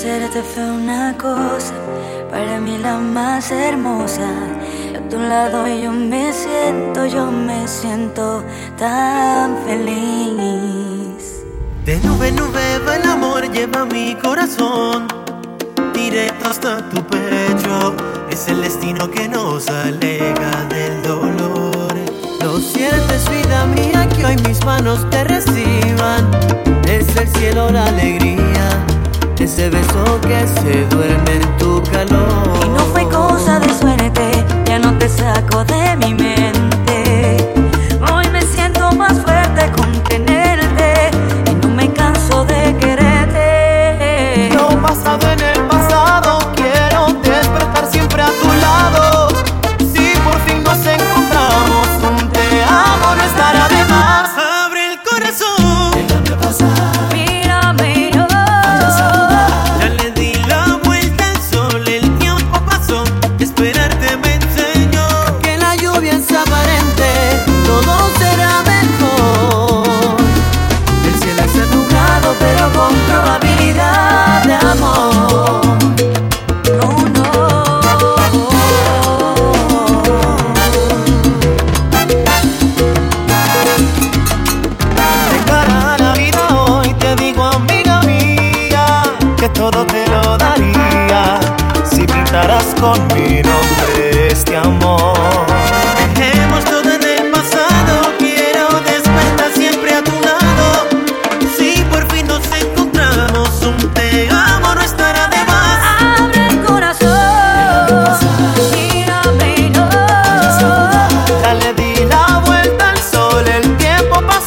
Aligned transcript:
Conocerte 0.00 0.42
fue 0.42 0.64
una 0.64 1.14
cosa, 1.18 1.74
para 2.30 2.58
mí 2.58 2.78
la 2.78 2.96
más 2.96 3.50
hermosa. 3.50 4.30
A 4.96 5.08
tu 5.10 5.18
lado 5.18 5.68
yo 5.68 5.92
me 5.92 6.32
siento, 6.32 7.04
yo 7.04 7.30
me 7.30 7.68
siento 7.68 8.42
tan 8.78 9.58
feliz. 9.66 11.44
De 11.84 12.00
nube 12.00 12.28
en 12.28 12.36
nube 12.36 12.78
va 12.88 12.96
el 12.96 13.10
amor, 13.10 13.52
lleva 13.52 13.84
mi 13.84 14.14
corazón 14.14 15.06
directo 15.92 16.48
hasta 16.48 16.88
tu 16.88 17.04
pecho. 17.04 17.94
Es 18.30 18.48
el 18.48 18.62
destino 18.62 19.10
que 19.10 19.28
nos 19.28 19.68
alega 19.68 20.64
del 20.70 21.02
dolor. 21.02 21.94
Lo 22.40 22.58
sientes, 22.58 23.28
vida 23.28 23.66
mía, 23.66 24.08
que 24.08 24.24
hoy 24.24 24.36
mis 24.48 24.64
manos 24.64 25.04
te 25.10 25.24
reciban. 25.24 26.30
Desde 26.86 27.20
el 27.20 27.28
cielo 27.28 27.68
la 27.70 27.84
alegría 27.84 28.89
ese 29.40 29.70
beso 29.70 30.20
que 30.20 30.46
se 30.46 30.86
duerme 30.86 31.36
en 31.36 31.56
tu 31.58 31.82
calor. 31.90 32.64
Y 32.64 32.68
no 32.68 32.84
fue 32.92 33.08
cosa 33.08 33.58
de 33.58 33.72
suerte, 33.74 34.44
ya 34.66 34.78
no 34.78 34.96
te 34.98 35.08
saco 35.08 35.64
de 35.64 35.96
mi 35.96 36.14
mente. 36.14 36.69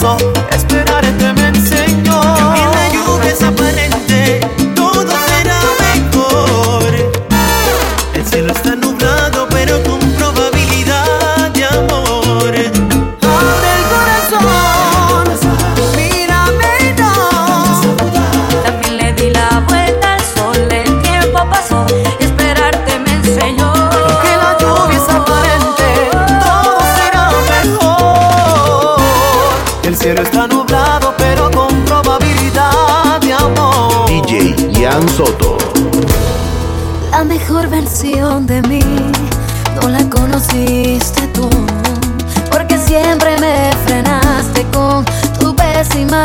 paso 0.03 0.42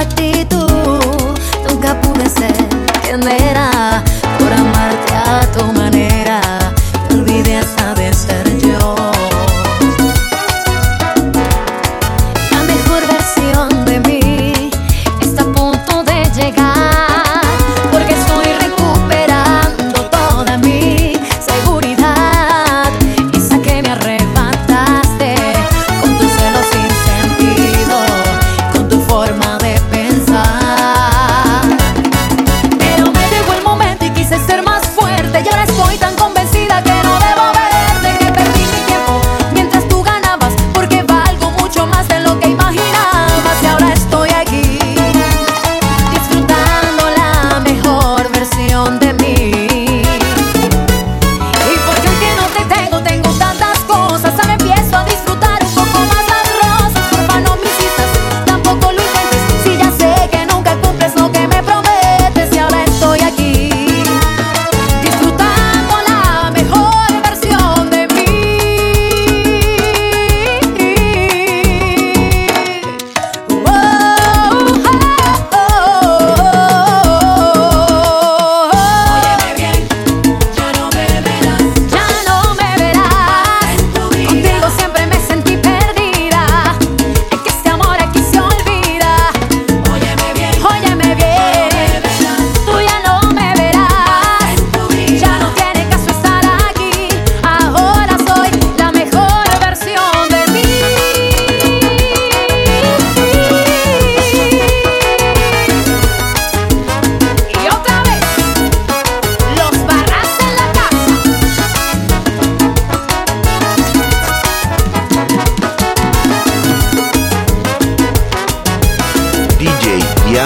ti 0.05 0.45
tú 0.49 0.67
nunca 1.69 2.01
pude 2.01 2.29
ser 2.29 2.55
quien 3.03 3.27
era 3.27 4.03
por 4.39 4.53
amarte 4.53 5.15
a 5.15 5.41
tu 5.53 5.73
manera. 5.73 6.08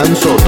descanso. 0.02 0.41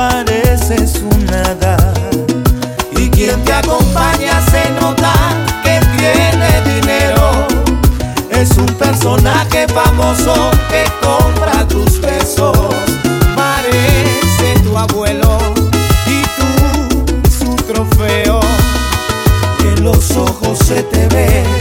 Pareces 0.00 1.02
un 1.02 1.26
nada. 1.26 1.76
Y 2.96 3.10
quien 3.10 3.38
te 3.44 3.52
acompaña 3.52 4.34
se 4.50 4.62
nota 4.80 5.12
que 5.62 5.78
tiene 5.96 6.50
dinero. 6.72 7.46
Es 8.30 8.50
un 8.56 8.72
personaje 8.84 9.66
famoso 9.68 10.34
que 10.70 10.84
compra 11.06 11.68
tus 11.68 12.00
besos. 12.00 12.56
Parece 13.36 14.48
tu 14.64 14.78
abuelo 14.78 15.38
y 16.16 16.18
tú 16.36 16.50
su 17.38 17.54
trofeo. 17.70 18.40
Y 19.62 19.66
en 19.74 19.84
los 19.84 20.16
ojos 20.16 20.58
se 20.60 20.82
te 20.82 21.06
ve 21.08 21.59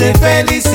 de. 0.00 0.69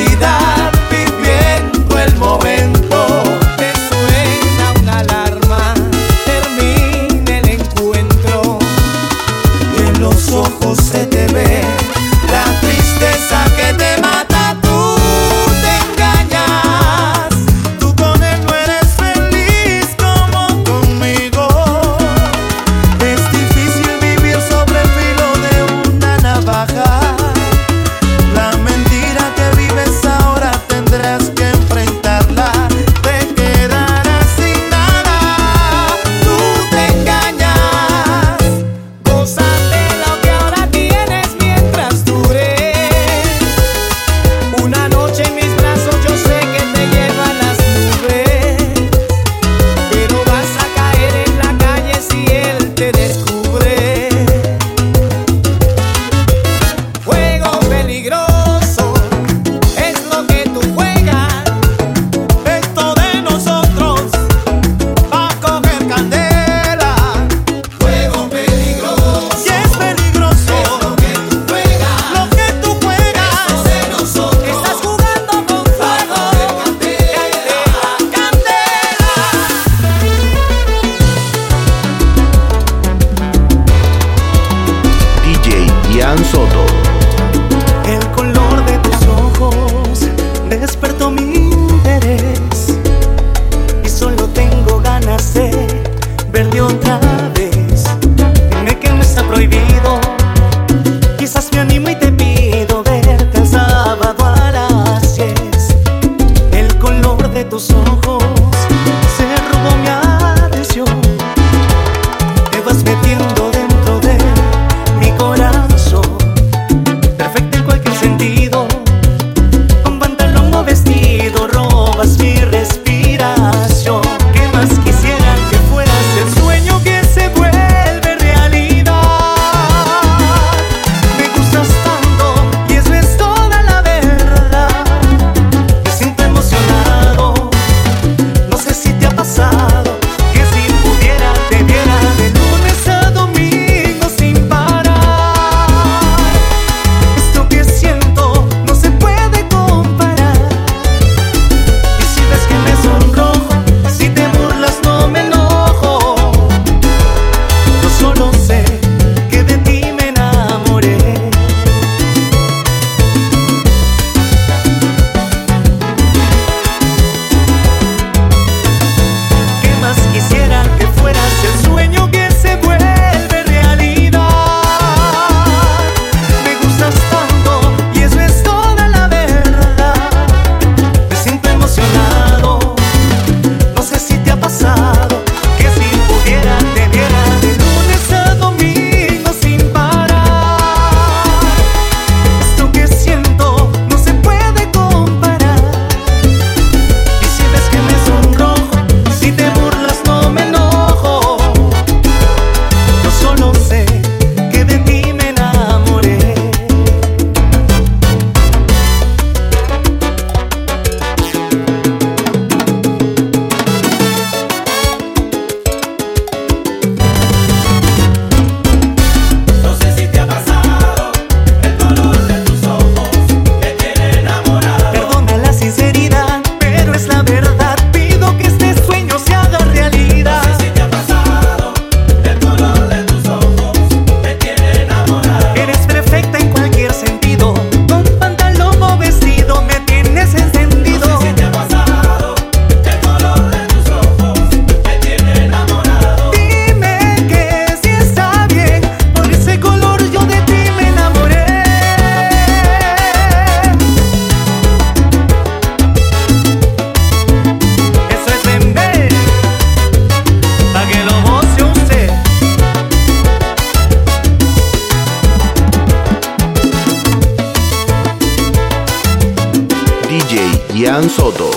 Soto. 270.75 271.51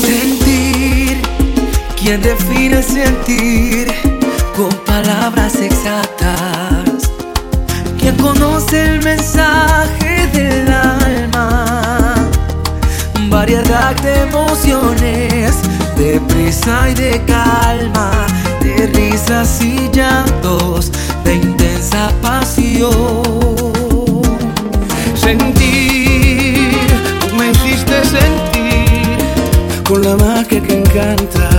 Sentir, 0.00 1.20
quien 2.00 2.22
define 2.22 2.82
sentir 2.82 3.92
con 4.56 4.70
palabras 4.86 5.56
exactas, 5.56 7.10
quien 7.98 8.16
conoce 8.16 8.84
el 8.84 9.02
mensaje 9.02 10.28
del 10.32 10.72
alma, 10.72 12.14
variedad 13.28 13.94
de 13.96 14.22
emociones, 14.22 15.56
de 15.98 16.18
prisa 16.26 16.88
y 16.88 16.94
de 16.94 17.22
calma, 17.26 18.26
de 18.62 18.86
risas 18.86 19.60
y 19.60 19.90
llantos, 19.92 20.90
de 21.22 21.34
intensa 21.34 22.10
pasión. 22.22 23.22
Sentir 25.14 25.53
que 30.60 30.72
encanta. 30.72 31.53